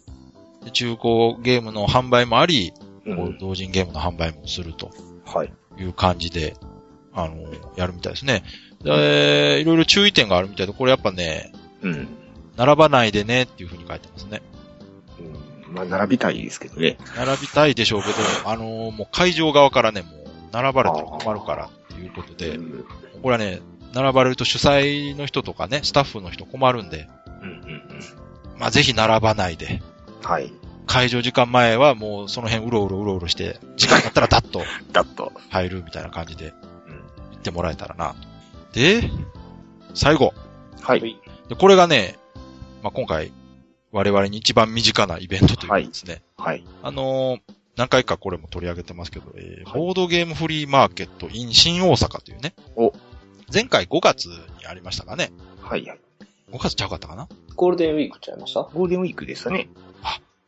[0.65, 2.73] で中古ゲームの販売もあり、
[3.05, 4.91] うん同人ゲームの販売もすると
[5.25, 5.53] はい。
[5.77, 6.55] いう感じで、
[7.13, 7.35] あの、
[7.75, 8.43] やるみたいですね。
[8.83, 11.51] で、いろいろ注意点があるみたいで、これやっぱね、
[11.81, 12.07] うん。
[12.59, 14.41] 並ばないでねっていうふうに書いてますね。
[15.17, 16.97] うんまあ、並びたいですけどね。
[17.15, 18.15] 並びたいでしょうけど、
[18.49, 20.13] あのもう会場側からね、もう、
[20.51, 22.85] 並ばれたら困るからっていうことでう、ん。
[23.21, 23.61] これはね、
[23.93, 27.07] 並ばれると主催の人とかね、スタッフの人困るんで、
[27.41, 27.49] うん。
[27.49, 27.83] うん。
[28.57, 29.81] まあ、ぜひ並ばないで、
[30.21, 30.51] はい。
[30.85, 35.31] 会場時間前はもうその辺うろうろうろうろして、時間だったらダッと だっと。
[35.49, 36.53] 入るみたいな感じでうん。
[37.31, 38.15] 行ってもらえたらな。
[38.73, 39.09] で、
[39.93, 40.33] 最後。
[40.81, 41.19] はい。
[41.47, 42.19] でこれがね、
[42.83, 43.31] まあ、今回、
[43.91, 46.21] 我々に一番身近なイベントというかですね。
[46.37, 46.63] はい。
[46.83, 47.41] あのー
[47.75, 52.53] 何回かこれも取り上げてますけど、えーはいボードゲームフリーマーケット in 新大阪というね。
[52.75, 52.91] お
[53.53, 54.25] 前回5月
[54.59, 55.31] にありましたかね。
[55.61, 55.85] はい。
[55.85, 55.99] はい。
[56.51, 57.29] 5月ちゃうかったかな？
[57.55, 58.63] ゴールデンウィークちゃいました？
[58.63, 59.69] ゴールデンウィークでしたね。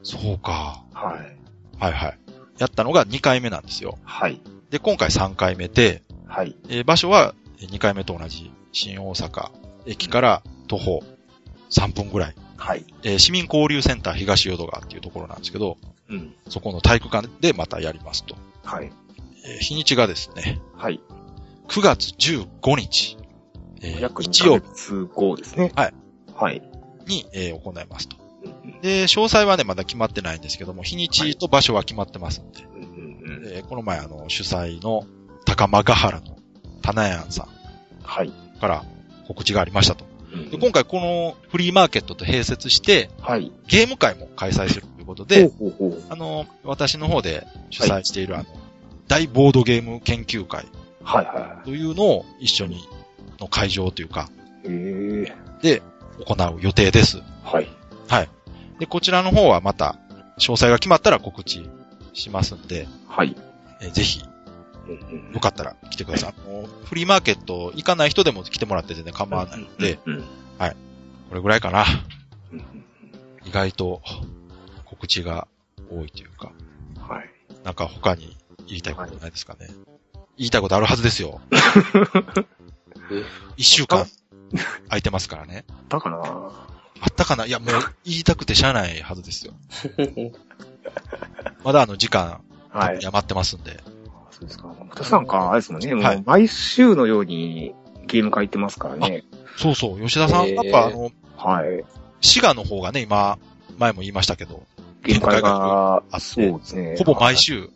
[0.03, 0.83] そうか。
[0.93, 1.81] はい。
[1.81, 2.19] はいはい。
[2.59, 3.97] やったのが2回目なんですよ。
[4.03, 4.41] はい。
[4.69, 6.55] で、今回3回目で、はい。
[6.69, 9.51] えー場所は2回目と同じ新大阪
[9.85, 11.03] 駅から徒歩
[11.71, 12.35] 3分ぐらい。
[12.57, 12.85] はい。
[13.03, 15.77] えー市民交流センター東淀川っていうところなんですけど、
[16.09, 16.35] うん。
[16.49, 18.35] そこの体育館でまたやりますと。
[18.63, 18.91] はい。
[19.45, 20.99] えー日にちがですね、はい。
[21.67, 23.17] 9月15日、
[23.81, 25.71] えー約2日曜ヶ月後ですね。
[25.75, 25.93] はい。
[26.35, 26.61] はい。
[27.07, 28.17] 日に、えー行いますと。
[28.17, 33.53] うんで、詳細はね、まだ決まってないんですけども、日にちと場所は決まってますんで、うんうんうん。
[33.53, 35.05] えーこの前あの、主催の
[35.45, 36.37] 高間ヶ原の
[36.81, 37.47] 棚屋さ
[38.03, 38.29] はい。
[38.29, 38.83] んから
[39.27, 40.05] 告知がありましたと。
[40.33, 43.51] うんで今回このフリーマーケットと併設して、はい。
[43.67, 46.03] ゲーム会も開催するということで、ほうほうほう。
[46.09, 48.45] あの、私の方で主催しているあの、
[49.07, 50.65] 大ボードゲーム研究会
[51.03, 52.87] はいはというのを一緒に
[53.39, 54.29] の会場というか。
[55.61, 55.81] で
[56.25, 57.21] 行う予定です。
[57.43, 57.67] はい。
[58.81, 59.99] で、こちらの方はまた、
[60.39, 61.69] 詳細が決まったら告知
[62.13, 63.35] しますんで、はい。
[63.79, 64.23] えーぜひ、
[65.33, 66.33] よかったら来てください。
[66.37, 70.23] あのフリーマーケット行かない人でも来てもらって全然構わないので、、うんうん
[71.29, 71.85] これぐらいかな。
[72.51, 72.63] うん
[73.45, 74.01] 意外と
[74.85, 75.47] 告知が
[75.89, 76.51] 多いというか、
[76.99, 77.29] はい。
[77.63, 79.67] なんか他に言いたいことないですかね。
[80.37, 81.41] 言いたいことあるはずですよ。
[83.11, 83.23] え
[83.57, 84.05] 一週間
[84.87, 85.65] 空いてますからね。
[85.89, 86.23] だからな？
[86.25, 87.45] あったかな？
[87.45, 87.69] いや、もう
[88.05, 89.53] 言いたくてしゃあないはずですよ。
[91.63, 93.05] まだあの時間、はい。
[93.05, 93.79] 余ってますんで。
[94.41, 94.75] そうですか？
[94.89, 97.73] 私なんか、あれですもんね、もはいう毎週のように
[98.07, 99.23] ゲーム会行ってますからね。
[99.57, 101.83] そうそう、吉田さん、やっぱあの、はい。
[102.21, 103.37] 滋賀の方がね、今、
[103.77, 104.63] 前も言いましたけど、
[105.03, 106.95] ゲーム会が、あってそうですね。
[106.97, 107.69] ほぼ毎週、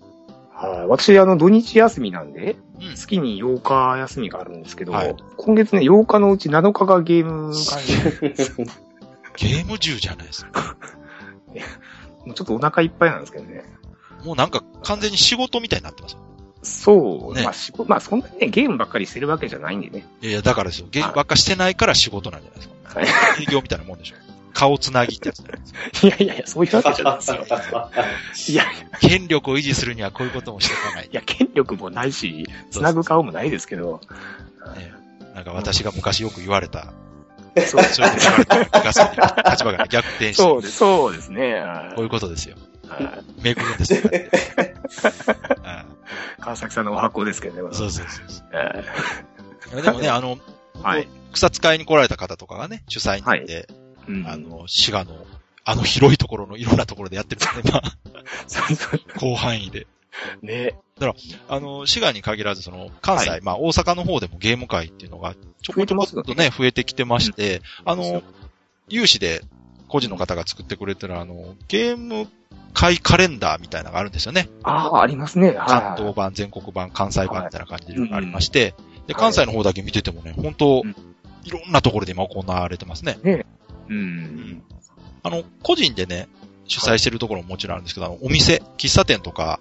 [0.53, 0.87] はい。
[0.87, 8.65] 私、あの、土日休みなんで、うん月に8日休みがあるんですけど、はい今月ね、8日のうち7日がゲーム会
[9.37, 10.75] ゲーム中じゃないですか。
[12.25, 13.63] もうちょっとお腹いっぱいなんですけどね。
[14.25, 16.17] もうなんか完全に仕事みたいになってます。
[16.65, 17.35] そう。
[17.35, 20.05] ねまあ、仕事、まあ、そんなにね、ゲームばっかりしてるわけじゃないんでね。
[20.21, 20.87] いやいや、だからですよ。
[20.91, 22.99] ゲームばっかしてないから仕事なんじゃないですか。
[22.99, 23.43] はい。
[23.43, 24.15] 営業みたいなもんでしょ。
[24.55, 26.07] 顔つなぎってやつじゃないですか。
[26.07, 27.45] いやいやいや、そういうわけじゃないですよ。
[28.49, 28.65] いや
[29.01, 31.09] 権力を維持するにはこういうこともしていかないい。
[31.11, 33.99] や、権力もないし、つなぐ顔もないですけど、
[34.77, 34.93] ね
[35.35, 36.93] なんか私が昔よく言われた、
[37.57, 41.55] そうそういうこと言われた気がするんで立場が逆転して、そうです、そうですね。
[41.55, 42.55] はこういうことですよ。
[42.85, 43.99] いはい巡るんですよ。
[46.39, 47.61] 川崎さんのお箱ですけどね。
[47.61, 48.43] うんそうそうそうそ
[49.77, 49.81] う。
[49.81, 50.37] でもね、あの、
[50.81, 51.07] はい。
[51.31, 53.67] 草使いに来られた方とかがね、主催になって、
[54.07, 54.27] うん。
[54.27, 55.25] あの、滋賀の、
[55.63, 57.69] あの広いところのいろんなところでやってるんで
[58.47, 59.87] すね、 広範囲で。
[60.41, 60.75] ね。
[61.49, 63.41] あの、滋賀に限らず、その、関西、はい。
[63.41, 68.23] まあ、大阪の方でもゲーム会っていうのが、ちょこちょこっとね、増えてきてまして、あそうの、
[68.87, 69.41] 有志で、
[69.95, 72.27] 個人の方が作ってくれてる、あの、ゲーム
[72.73, 74.49] 会カレンダーみたいなのがあるんですよね。
[74.63, 75.51] ああ、ありますね。
[75.51, 78.75] はい関東版、全国版、関西版みたいな感じでありまして、
[79.07, 80.95] で、関西の方だけ見ててもね、本当うん
[81.45, 83.19] いろんなところで今行われてますね。
[83.87, 84.63] うん。
[85.23, 86.27] あの、個人でね、
[86.65, 89.59] 主催してるところももちろんあるんですけど、あの、お店、喫茶店とか、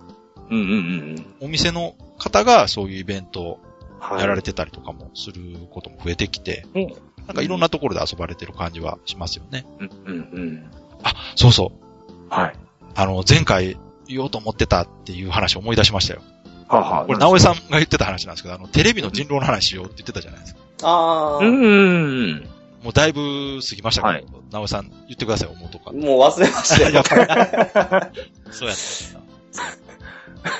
[0.50, 1.26] うんうんうん。
[1.42, 3.60] お店の方がそういうイベントを
[4.00, 4.20] はい。
[4.20, 6.94] やられてたりとかもすることも増えてきて、うん
[7.26, 9.66] なんかいろんなところで遊ばれてる感じはしますよね。
[9.78, 10.70] うんうんうん。
[11.02, 12.34] あ、そうそう。
[12.34, 12.54] はい。
[12.94, 16.22] あの、前回言おうと思ってたっていう話を思い出しましたよ。
[16.68, 17.06] はあはあ。
[17.06, 20.60] これ、直江さんが言ってた話なんですけど、あの、テレビの人狼の話しようって言ってたじゃないですか。
[20.82, 22.48] ああ、うんうんうん。
[22.82, 25.90] もうだいぶ過ぎましたけど、はい直江さん言ってください、思うとか。
[25.92, 28.52] もう忘れました やっぱりよ。
[28.52, 28.76] そうやっ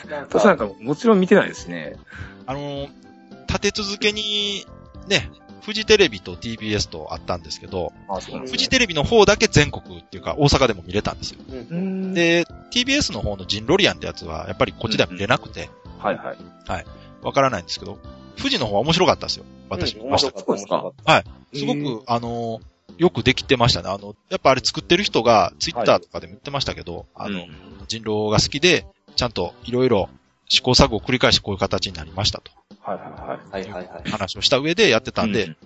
[0.09, 0.11] た。
[0.11, 1.97] なん私なんかかもちろん見てないですね。
[2.47, 2.89] あの、
[3.47, 4.67] 立て続けに、
[5.07, 5.31] ね、
[5.65, 11.41] フジテレビと TBS とあったんですけど、あそうなんですフジテレビの方だけ全国っていうか大阪でも見れたんですよ。
[11.49, 12.15] うんうん。
[12.15, 16.87] で、TBS の方のジンロリアンってやつは、やっぱりこっちでは見れなくて、はいはい。
[17.23, 17.99] わからないんですけど、
[18.37, 19.45] 富士の方は面白かったですよ。
[19.71, 20.33] 私うん見ました。
[20.47, 22.61] 面白かった、面白かっすごく、あの、
[22.99, 23.89] よくできてましたね。
[23.89, 27.47] あの、やっぱあれ作ってる人が、ツイッターとかでも言ってましたけど、あの、
[27.89, 28.85] 人狼が好きで、
[29.17, 30.11] ちゃんといろいろ
[30.49, 32.53] 試行錯誤を繰り返してこういう形になりましたと。
[32.81, 33.65] はいはいはい。
[33.65, 33.73] た。
[33.73, 34.11] はいはいはい。
[34.11, 35.57] 話をした上でやってたんで、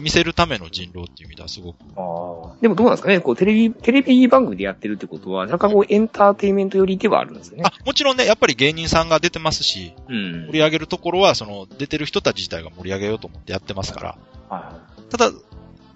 [0.00, 1.76] 見せるための人狼っていう意味ではすごく。
[1.96, 2.56] ああ。
[2.60, 3.20] でもどうなんですかね？
[3.20, 7.62] こう、テレビ、テレビ番組でやってるってことは、若干こう、エンターテインメント寄りではあるんですよね。
[7.64, 14.18] あ、もちろんね、やっぱり芸人さんが出てますし、うん盛り上げるところは、その、出てる人たち自体が盛り上げようと思ってやってますから。
[14.48, 15.30] はただ、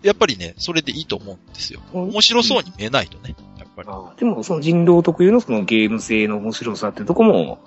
[0.03, 1.81] やっぱりね、それでいいと思うんですよ。
[1.93, 1.97] い。
[1.97, 3.89] 面白そうに見えないとね、やっぱり。
[3.91, 7.59] あーでも、その人狼特有のそのゲーム性の面白さってとこも、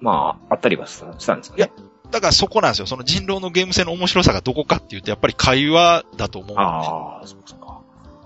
[0.00, 1.70] まあ、あったりはしたんですかね。
[2.10, 2.86] だからそこなんですよ。
[2.86, 6.60] その人狼のゲーム性の面白さがどこかっていうと、やっぱり会話だと思うんで。
[6.60, 7.80] ああ、そうですか。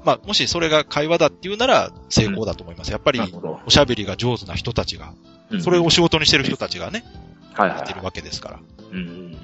[0.05, 2.93] まあ、もしそれが会話だっていうなら成功だと思います。
[2.93, 3.21] やっぱり。
[3.67, 5.13] おしゃべりが上手な人たちが、
[5.51, 7.05] うんそれを仕事にしてる人たちがね、
[7.55, 8.61] はいはいやってるわけですから。
[8.93, 9.37] うん。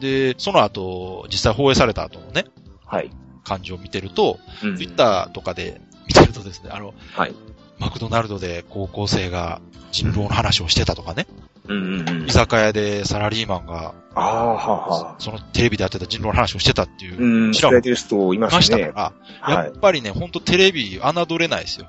[0.00, 2.44] で、その後、実際放映された後のね、
[2.84, 3.10] はい。
[3.42, 7.34] 感じを見てると、うんツイッターとかで見てるとですね、あの、はい。
[7.78, 9.60] マクドナルドで高校生が
[9.92, 11.26] 人狼の話をしてたとかね、
[11.68, 12.30] うんうんうん居。
[12.30, 15.14] 酒屋でサラリーマンが、ああ、はあはあ。
[15.18, 18.88] そのテレビでやってた人狼の話をしてたっていう、うん、知らんてる人いましたね。
[18.88, 19.72] から、はいやっ。
[19.78, 21.88] ぱりね、ほんとテレビ侮れないですよ。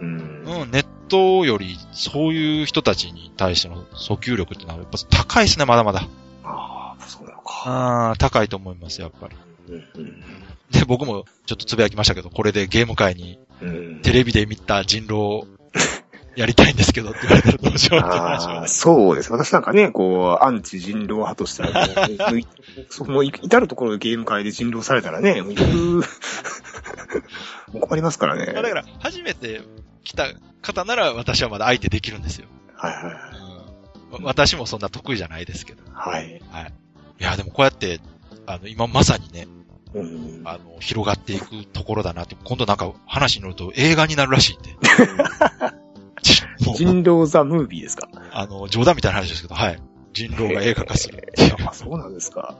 [0.00, 0.44] うん。
[0.46, 6.06] うん、ネットよりそういう人たちに対しての訴求力っていうのはやっぱ高いですね、まだまだ。
[6.44, 7.52] ああ、そうなのか。
[7.66, 9.36] ああ、高いと思います、やっぱり。
[9.68, 10.24] うん
[10.70, 13.38] で、僕もちょっとつぶやきましたけど、これでゲーム界に
[14.02, 15.46] テレビで見た人狼
[16.38, 18.68] やりたいんですけどって言われたらどうしようって話をああ、。
[18.68, 19.32] そうです。
[19.32, 21.88] 私なんかね、こう、アンチ人狼派としたら、
[23.08, 26.00] もう至るところでゲーム界で人狼されたらね、もう も
[27.74, 28.52] う困りますからね。
[28.52, 29.62] まあだから、初めて
[30.04, 32.46] 来た方なら私はまだ相手できるんですよ。
[32.76, 33.04] はいはい
[34.12, 35.82] うん、わ私もそんな得意じゃないですけど。
[35.92, 36.40] はい。
[36.52, 36.72] はい。
[37.20, 38.00] いや、でもこうやって、
[38.46, 39.48] あの、今まさにね、
[39.94, 40.42] うん。
[40.44, 44.76] あの、広がっていくところだなって、今度なんか話に乗ると映画になるらしいんで。
[46.66, 48.08] もう人狼ザ・ムービーですか？
[48.32, 49.80] あの、冗談みたいな話ですけど、はい。
[50.12, 51.32] 人狼が映画化する。
[51.38, 52.56] いや、まあそうなんですか。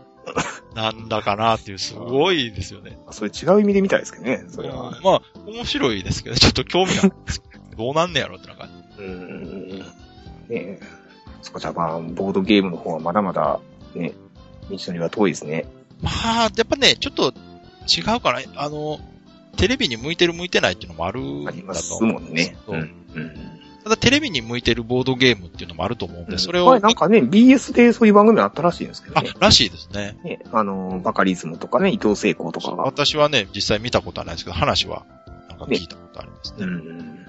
[0.75, 2.99] なんだかなっていう、すごいですよね。
[3.11, 4.99] それ違う意味で見たいですけどね、それは。
[5.03, 7.11] まあ、面白いですけど、ちょっと興味が、
[7.77, 8.69] どうなんねやろってなんか。
[8.99, 9.79] うん。
[9.79, 9.85] ね
[10.51, 10.81] え。
[11.43, 13.59] そっか、じゃあまあ、ボードゲームの方はまだまだ、
[13.95, 14.13] ね、
[14.71, 15.67] 道のりは遠いですね。
[16.03, 17.33] まあ、やっぱね、ちょっと
[17.89, 18.41] 違うかな。
[18.57, 18.99] あの、
[19.57, 22.57] テレビに向いてる向いてないっていうのもあるんありますだと思もんね。
[22.67, 22.95] そううん。
[23.85, 30.17] ただテレビに向いてるボードゲームっていうのもあると思うんで、うんそれを、前なんかね、BS でそういう番組あったらしいんですけどあね。、らしいですね。
[30.23, 32.83] ね、あの、バカリズムとかね、伊藤聖子とかが。
[32.85, 35.05] 私はね、実際見たことはないですけど、話は、
[35.49, 36.67] なんか聞いたことありますうね。
[36.67, 37.27] ん。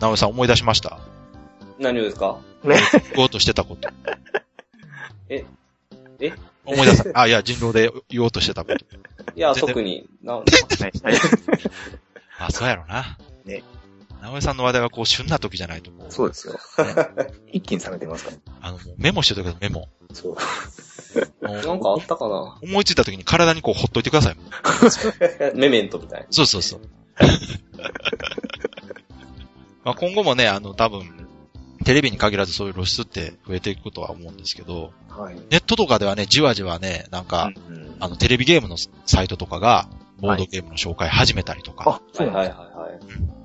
[0.00, 0.98] 直江さん思い出しました？
[1.78, 2.38] 何をですか？
[2.64, 2.76] ね。
[3.14, 3.88] 言おうとしてたこと。
[5.28, 5.44] え
[6.20, 6.32] え？
[6.64, 8.78] 思い出さ、あ、いや、人狼で言おうとしてたこと。
[9.34, 10.06] いや、特に。
[10.22, 10.42] な
[12.38, 13.18] あ、そうやろな。
[13.44, 13.62] ね。
[14.22, 16.58] 直江さんの話題はこう、旬な時じゃないとこう、そうですよ。
[17.50, 18.36] 一気に冷めてますから。
[18.60, 19.88] あの、メモしておいてください、メモ。
[20.12, 20.36] そう
[21.42, 22.58] なんかあったかな？
[22.62, 24.36] 思いついた時に体にこう、ほっといてください。
[25.56, 26.26] メメントみたいな。
[26.30, 26.80] そうそうそう。
[29.84, 31.21] まあ今後もね、あの、多分、
[31.84, 35.34] テレビに限らずそういう露出って増えていくとは思うんですけど、はい。
[35.50, 39.88] ネットとかではね、じわじわね、なんか、うんあの、テレビゲームのサイトとかが、
[40.20, 41.90] ボードゲームの紹介始めたりとか。
[41.90, 42.26] はい。
[42.26, 42.54] はいはいはい。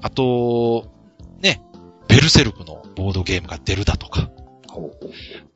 [0.01, 0.87] あと、
[1.39, 1.61] ね、
[2.07, 4.29] ベルセルクのボードゲームが出るだとか、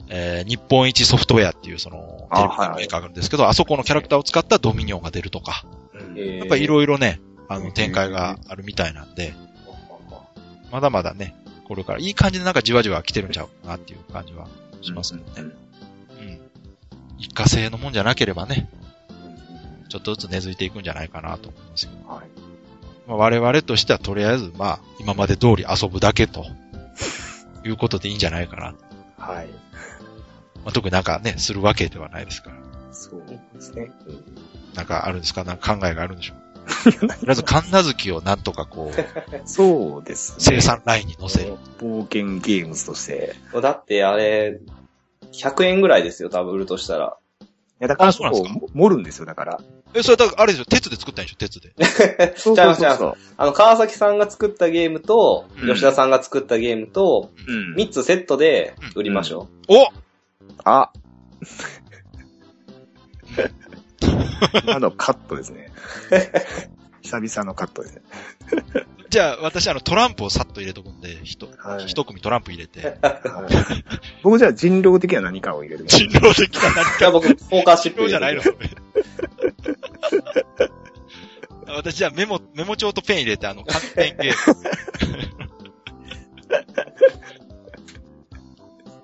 [0.10, 5.66] えー日本一ソフトウェアっていうその、テレビゲームメーカーがあるんですけど、あそこのキャラクターを使ったドミニオンが出るとか、
[6.16, 9.34] やっぱいろいろね、あの、展開があるみたいなんで、
[10.72, 11.36] まだまだね、
[11.84, 14.48] からいい感じでなんかじわじわ来てるんちゃうかなっていう感じは
[14.82, 15.54] しますけどね。
[16.20, 16.40] うん。
[17.18, 18.70] 一過性のもんじゃなければね、
[19.90, 22.10] ちょっとずつ根付いていくんじゃないかなと思いますけど。
[22.10, 22.28] はい。
[23.08, 26.46] まあ、我々としてはとりあえず、まあ、今まで通り遊ぶだけと、
[27.66, 28.74] いうことでいいんじゃないかな。
[29.18, 29.48] はい。
[30.64, 32.58] まあ、特になんかね、するわけではないですから。
[32.94, 33.92] そうですね。
[34.76, 35.44] なんかあるんですか？
[35.44, 36.41] なんか考えがあるんでしょう
[36.84, 36.98] とり
[37.28, 39.06] あえず、神奈月をなんとかこう、
[39.48, 40.36] そうですね。
[40.58, 41.56] 生産ラインに乗せる。
[41.80, 43.36] 冒険ゲームズとして。
[43.62, 44.60] だってあれ、
[45.34, 47.18] 100円ぐらいですよ、多分売るとしたら。
[47.42, 47.46] い
[47.80, 48.60] や、だから、あそうなんですか？
[48.60, 49.60] こう盛るんですよ、だから。
[49.94, 51.38] え、それだから、あれでしょ鉄で作ったんでしょ？
[51.38, 51.74] 鉄で。
[52.38, 53.18] そ うちゃいますそう。
[53.38, 57.76] あの、川崎さんが作ったゲームと、うん吉田さんが作ったゲームと、うん。
[57.76, 59.88] 3つセットで売りましょお
[60.64, 60.92] あ
[64.64, 65.72] 今のカットですね。
[67.02, 68.02] 久々のカットですね。
[69.10, 73.22] じゃあ、私あのトランプをさっと入れとくんで、一、はい一組トランプ入れて、はい
[74.24, 75.86] 僕じゃあ人狼的な何かを入れる。
[75.86, 78.54] 人狼的な何じゃあ僕、ポーカーシップ人狼じゃないの入
[81.68, 84.62] 私じゃあメモ、メモ帳とペン入れて、あの、紙ペンゲーム。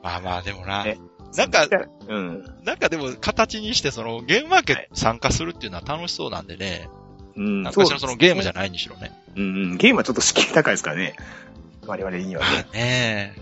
[0.03, 0.97] まあまあ、でもなえ、
[1.37, 1.67] なんか、
[2.07, 2.43] うん。
[2.63, 6.89] なんかでも形にしてそのゲームマーケット参加するっていうのは楽しそうなんでね、
[7.35, 7.63] うん。
[7.63, 9.11] なんかしらそのゲームじゃないにしろね。
[9.35, 9.45] うんう
[9.75, 9.77] ん。
[9.77, 11.15] ゲームはちょっと敷居高いですからね。
[11.85, 12.65] 我々にはまね。
[12.69, 13.35] あね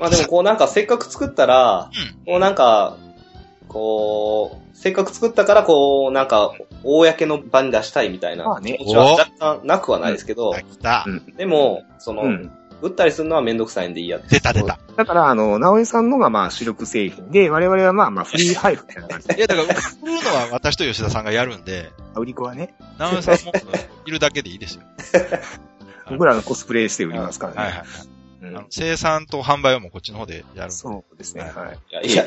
[0.00, 1.90] まあでもこうなんかせっかく作ったら、
[2.26, 2.32] うん。
[2.32, 2.96] もうなんか、
[3.68, 10.54] こう、せっかく作ったからこう、なんか、公の場に出したいみたいなまあね気持ちは若干なくはないですけど、
[11.36, 12.22] でも、その、
[12.82, 12.88] うん。
[12.88, 14.28] 売ったりするのはめんどくさいんでいいやって。
[14.28, 14.78] 出た出た。
[14.96, 19.36] だから、あの、直江さんのがまあ主力製品で、我々はまあまあフリー配布みたいな感じで。
[19.36, 19.68] いや、だから、
[20.02, 23.52] 売るのは私と吉田さんがやるんで、売り子はね、直江さんも
[24.06, 24.82] いるだけでいいですよ。
[26.10, 27.58] 僕らのコスプレして売りますからね。
[27.58, 27.82] はいはい。
[27.82, 30.70] うんあの生産と販売はもうこっちの方でやるんで。
[30.70, 31.42] そうですね。
[31.42, 31.78] はい。
[31.90, 32.24] いや、いや、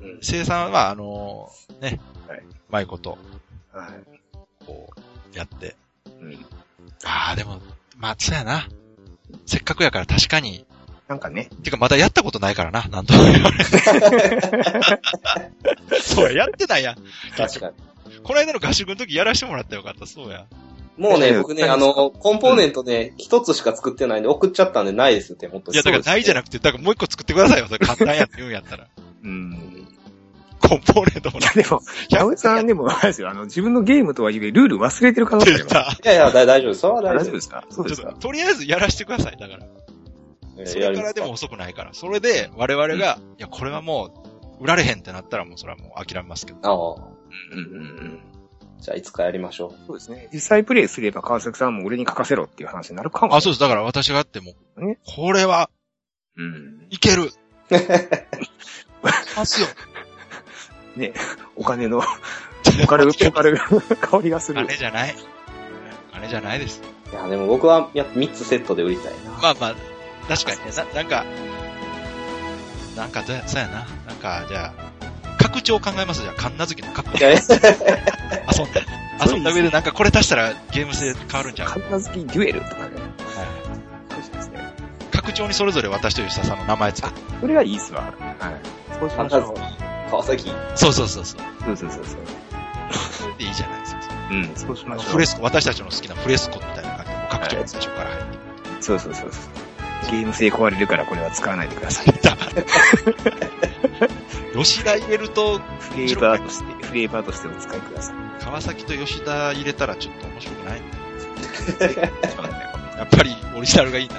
[0.00, 3.18] うん生産は、あのーね、はいうまいこと、
[3.72, 4.66] はい。
[4.66, 4.90] こ
[5.34, 5.76] う、やって。
[6.20, 6.46] うん。
[7.04, 7.60] ああ、でも、
[7.96, 8.66] まあ、そうやな。
[9.46, 10.64] せっかくやから確かに、
[11.08, 13.64] なんかね、てかまだやったことないからな、なんとも言われ
[16.00, 16.96] そうや、やってないやん。
[17.36, 17.74] 確かに。
[18.22, 20.46] この間の合宿の時やらしてもらったらよかった、そうや。
[20.96, 25.74] もうね、ええ僕ね、あの、コンポーネントね、一つしか作ってないんで送っちゃったんでないですよ、手元に。
[25.74, 28.86] いや、だからないじゃなくて、だからもう一個作ってくださいよ、それ簡単やって言うんやったら。
[29.24, 29.88] うん。
[30.60, 36.02] コンポーネントもないや、でも、直江さんでも、あれですよ、あの、自分のゲームとはいえ、ルール忘れてる可能性あ 出ります。
[36.02, 36.10] た。
[36.12, 36.86] いやいや、だ大丈夫です。
[36.86, 37.24] 大大丈夫です。
[37.24, 37.64] 丈夫ですか？
[37.70, 38.08] そうですか？
[38.12, 39.66] と、とりあえずやらしてください、だから。
[40.58, 41.90] えそれからでも遅くないから。
[41.94, 44.24] それで、我々が、いや、これはも
[44.60, 46.58] う、売られへんってなったらもうそれはもう諦めますけど。
[46.62, 47.08] ああ。
[47.52, 48.20] うんうんうん。
[48.78, 50.28] じゃあ、いつかやりましょそうですね。
[50.32, 53.60] 実際プレイすれば川崎さんも俺に書かせろっていう話になるかもあ、しれそうです。
[53.60, 55.70] だから私があってもね、これは。
[56.36, 56.86] うん。
[56.90, 57.24] いける。
[57.72, 59.06] う。
[59.36, 59.66] ますよ。
[61.56, 63.58] お金の、お金、 お金が
[64.00, 64.60] 香りがする。
[64.60, 65.14] あれじゃない。
[66.12, 66.82] あれじゃないです。
[67.12, 69.30] いや、でも僕は、やっぱ3つセットで売りたいな。
[69.42, 69.74] まあまあ、
[70.28, 71.24] 確かにね、な、なんか、
[72.96, 73.86] なんかどうや、そうやな。
[74.06, 77.26] なんか、じゃあ、拡張考えますじゃあ、神奈月の拡張。
[77.26, 77.34] 遊
[78.66, 78.82] んで。
[79.26, 81.68] 遊んだ上でなんかこれ足したらゲーム性変わるんちゃう？
[81.68, 82.82] 神奈月デュエルとかね。
[82.82, 84.74] はいですね。
[85.10, 87.14] 拡張にそれぞれ私と吉田さんの名前つけて。
[87.40, 88.02] それがいいっすわ。
[88.38, 88.54] はい。
[88.98, 89.54] そうしましょう。
[90.10, 90.52] 川崎？
[90.74, 91.40] そうそうそうそう。
[91.64, 92.16] そうそうそうそう。
[93.12, 94.00] それでいいじゃないですか。
[94.30, 95.12] うん、そうしましょう。
[95.12, 98.28] フレスコ、私たちの好きなフレスコみたいな感じで、拡張が最初から入って
[98.80, 99.42] そうそうそうそう。
[100.10, 102.14] ゲーム性壊れるからこれは使わないでください。
[102.14, 102.36] た。
[104.58, 108.14] 吉田入れると、フレーバーとして、フレーバーとしてお使いください。
[108.42, 110.80] 川崎と吉田入れたらちょっと面白くない？
[112.98, 114.14] やっぱりオリジナルがいいな。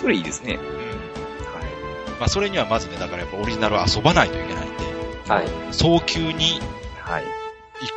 [0.00, 0.58] それいいですね。
[2.22, 4.84] まあそれにはまずね、だからやっぱオリジナルを遊ばないといけないんで、
[5.28, 5.48] はい。
[5.72, 6.60] 早急にい。
[7.00, 7.24] はい。
[7.24, 7.26] 1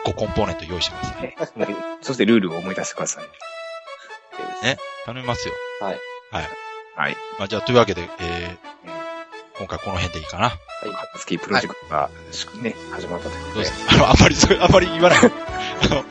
[0.04, 1.22] 個コンポーネント用意してます。
[1.22, 1.36] ね
[2.02, 3.24] そしてルールを思い出してください。
[5.06, 5.54] 頼みますよ。
[5.80, 6.00] はい。
[6.96, 7.18] はい。
[7.38, 10.50] まあじゃあというわけで、えー、今回この辺でいいかな。
[10.50, 10.58] ハ
[11.14, 12.10] ッスキープロジェクトが、
[12.64, 15.20] ね、始まったということで あの、あんまり、それあんまり言わない。
[15.22, 16.04] あの、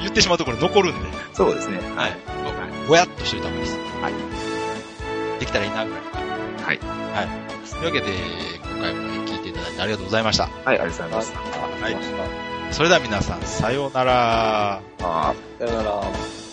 [0.00, 1.78] 言ってしまうところ残るんで、そうですね。
[1.96, 2.16] はい。
[2.86, 3.78] ぼやっとしといた方がいいです。
[4.02, 5.40] はい。
[5.40, 6.33] できたらいいな、ぐらいか。
[6.64, 6.78] はい。
[6.78, 7.70] はい。
[7.70, 8.16] というわけで、
[8.72, 10.44] 今回も聞いていただいてありがとうございました。
[10.44, 11.38] はい、ありがとうございました。
[11.38, 14.80] はいそれでは皆さん、さようなら。
[14.98, 16.43] さよなら。